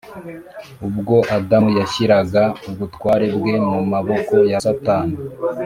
Ubwo 0.87 1.15
Adamu 1.37 1.69
yashyiraga 1.79 2.43
ubutware 2.69 3.27
bwe 3.37 3.55
mu 3.69 3.79
maboko 3.91 4.33
ya 4.51 4.57
Satani 4.65 5.15